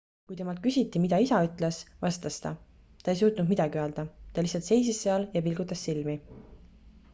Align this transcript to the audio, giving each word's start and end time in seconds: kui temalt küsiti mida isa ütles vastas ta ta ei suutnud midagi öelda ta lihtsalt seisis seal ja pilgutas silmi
kui 0.29 0.37
temalt 0.37 0.59
küsiti 0.61 1.01
mida 1.03 1.19
isa 1.25 1.41
ütles 1.47 1.77
vastas 2.05 2.39
ta 2.47 2.53
ta 3.03 3.13
ei 3.13 3.21
suutnud 3.21 3.53
midagi 3.53 3.81
öelda 3.83 4.07
ta 4.37 4.47
lihtsalt 4.47 4.69
seisis 4.71 5.05
seal 5.07 5.29
ja 5.39 5.47
pilgutas 5.51 5.87
silmi 5.89 6.21